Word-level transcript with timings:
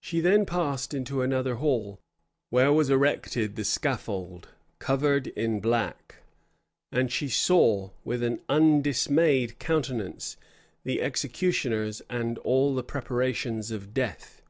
She 0.00 0.20
then 0.20 0.46
passed 0.46 0.94
into 0.94 1.20
another 1.20 1.56
hall, 1.56 1.98
where 2.50 2.72
was 2.72 2.90
erected 2.90 3.56
the 3.56 3.64
scaffold, 3.64 4.50
covered 4.78 5.32
with 5.36 5.62
black; 5.62 6.18
and 6.92 7.10
she 7.10 7.28
saw, 7.28 7.90
with 8.04 8.22
an 8.22 8.40
undismayed 8.48 9.58
countenance, 9.58 10.36
the 10.84 11.02
executioners 11.02 12.02
and 12.08 12.38
all 12.38 12.72
the 12.72 12.84
preparations 12.84 13.72
of 13.72 13.92
death. 13.92 14.42